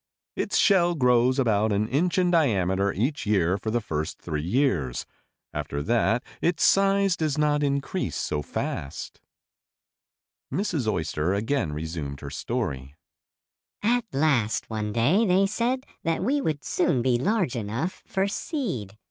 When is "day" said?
14.91-15.23